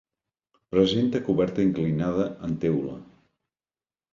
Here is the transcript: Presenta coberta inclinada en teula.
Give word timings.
Presenta 0.75 1.21
coberta 1.27 1.65
inclinada 1.67 2.25
en 2.49 2.59
teula. 2.65 2.99